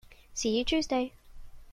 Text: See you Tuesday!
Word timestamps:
See 0.33 0.57
you 0.57 0.65
Tuesday! 0.65 1.13